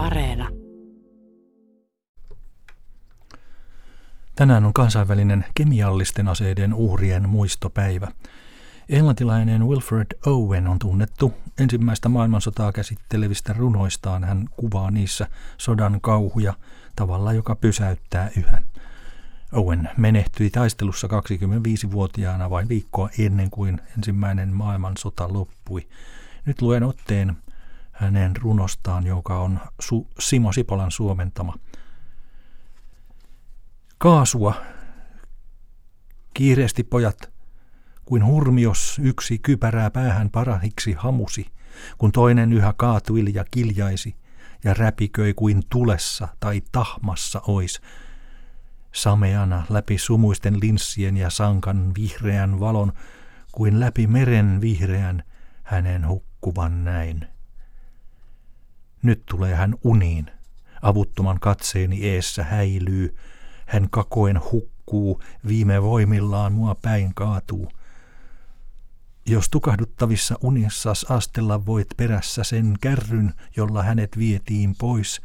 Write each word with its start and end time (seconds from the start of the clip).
Areena. 0.00 0.48
Tänään 4.36 4.64
on 4.64 4.72
kansainvälinen 4.72 5.44
kemiallisten 5.54 6.28
aseiden 6.28 6.74
uhrien 6.74 7.28
muistopäivä. 7.28 8.08
Englantilainen 8.88 9.66
Wilfred 9.66 10.06
Owen 10.26 10.68
on 10.68 10.78
tunnettu 10.78 11.32
ensimmäistä 11.58 12.08
maailmansotaa 12.08 12.72
käsittelevistä 12.72 13.52
runoistaan. 13.52 14.24
Hän 14.24 14.48
kuvaa 14.56 14.90
niissä 14.90 15.26
sodan 15.58 16.00
kauhuja 16.00 16.54
tavalla, 16.96 17.32
joka 17.32 17.54
pysäyttää 17.54 18.30
yhä. 18.36 18.62
Owen 19.52 19.90
menehtyi 19.96 20.50
taistelussa 20.50 21.06
25-vuotiaana 21.06 22.50
vain 22.50 22.68
viikkoa 22.68 23.08
ennen 23.18 23.50
kuin 23.50 23.80
ensimmäinen 23.96 24.48
maailmansota 24.48 25.32
loppui. 25.32 25.88
Nyt 26.46 26.62
luen 26.62 26.82
otteen 26.82 27.36
hänen 28.00 28.36
runostaan, 28.36 29.06
joka 29.06 29.40
on 29.40 29.60
Su- 29.82 30.08
Simo 30.18 30.52
Sipolan 30.52 30.90
suomentama. 30.90 31.54
Kaasua. 33.98 34.54
Kiireesti 36.34 36.84
pojat, 36.84 37.32
kuin 38.04 38.24
hurmios 38.24 38.98
yksi 39.02 39.38
kypärää 39.38 39.90
päähän 39.90 40.30
parahiksi 40.30 40.92
hamusi, 40.92 41.46
kun 41.98 42.12
toinen 42.12 42.52
yhä 42.52 42.74
kaatuili 42.76 43.34
ja 43.34 43.44
kiljaisi 43.50 44.16
ja 44.64 44.74
räpiköi 44.74 45.34
kuin 45.34 45.62
tulessa 45.70 46.28
tai 46.40 46.62
tahmassa 46.72 47.42
ois, 47.46 47.80
sameana 48.92 49.66
läpi 49.68 49.98
sumuisten 49.98 50.60
linssien 50.60 51.16
ja 51.16 51.30
sankan 51.30 51.92
vihreän 51.98 52.60
valon, 52.60 52.92
kuin 53.52 53.80
läpi 53.80 54.06
meren 54.06 54.60
vihreän 54.60 55.22
hänen 55.62 56.08
hukkuvan 56.08 56.84
näin. 56.84 57.39
Nyt 59.02 59.22
tulee 59.26 59.54
hän 59.54 59.74
uniin, 59.84 60.30
avuttoman 60.82 61.40
katseeni 61.40 62.08
eessä 62.08 62.44
häilyy, 62.44 63.16
hän 63.66 63.90
kakoen 63.90 64.40
hukkuu, 64.52 65.22
viime 65.46 65.82
voimillaan 65.82 66.52
mua 66.52 66.74
päin 66.82 67.14
kaatuu. 67.14 67.72
Jos 69.26 69.48
tukahduttavissa 69.48 70.38
unissas 70.42 71.06
astella 71.08 71.66
voit 71.66 71.88
perässä 71.96 72.44
sen 72.44 72.76
kärryn, 72.80 73.34
jolla 73.56 73.82
hänet 73.82 74.18
vietiin 74.18 74.74
pois, 74.78 75.20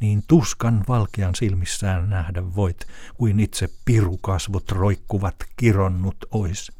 niin 0.00 0.22
tuskan 0.28 0.84
valkean 0.88 1.34
silmissään 1.34 2.10
nähdä 2.10 2.54
voit, 2.54 2.86
kuin 3.14 3.40
itse 3.40 3.68
pirukasvot 3.84 4.72
roikkuvat 4.72 5.36
kironnut 5.56 6.16
ois. 6.30 6.72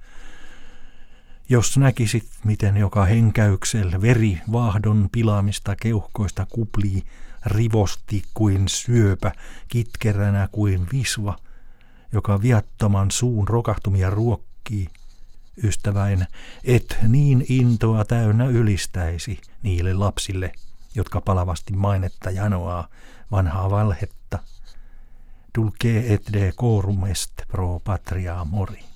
Jos 1.51 1.79
näkisit, 1.79 2.29
miten 2.45 2.77
joka 2.77 3.05
henkäyksel 3.05 4.01
veri 4.01 4.41
vaahdon 4.53 5.09
pilaamista 5.13 5.77
keuhkoista 5.77 6.47
kuplii, 6.47 7.03
rivosti 7.47 8.23
kuin 8.35 8.69
syöpä, 8.69 9.33
kitkeränä 9.69 10.49
kuin 10.53 10.87
visva, 10.93 11.37
joka 12.13 12.43
viattoman 12.43 13.11
suun 13.11 13.49
rokahtumia 13.49 14.11
ruokkii, 14.11 14.89
ystäväin, 15.65 16.27
et 16.65 16.99
niin 17.09 17.47
intoa 17.49 18.05
täynnä 18.05 18.47
ylistäisi 18.47 19.41
niille 19.63 19.95
lapsille, 19.95 20.53
jotka 20.95 21.21
palavasti 21.21 21.73
mainetta 21.73 22.31
janoaa 22.31 22.89
vanhaa 23.31 23.71
valhetta. 23.71 24.39
Dulce 25.59 26.15
et 26.15 26.33
de 26.33 26.53
corum 26.53 27.07
est 27.07 27.33
pro 27.49 27.81
patria 27.85 28.45
mori. 28.45 28.91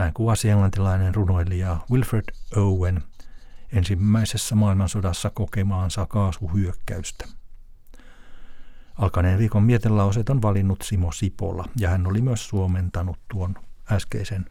Näin 0.00 0.14
kuvasi 0.14 0.48
englantilainen 0.48 1.14
runoilija 1.14 1.76
Wilfred 1.90 2.24
Owen 2.56 3.02
ensimmäisessä 3.72 4.54
maailmansodassa 4.54 5.30
kokemaansa 5.30 6.06
kaasuhyökkäystä. 6.06 7.24
Alkaneen 8.96 9.38
viikon 9.38 9.62
mietelauset 9.62 10.30
on 10.30 10.42
valinnut 10.42 10.82
Simo 10.82 11.12
Sipola 11.12 11.64
ja 11.76 11.88
hän 11.88 12.06
oli 12.06 12.22
myös 12.22 12.48
suomentanut 12.48 13.18
tuon 13.30 13.54
äskeisen 13.92 14.46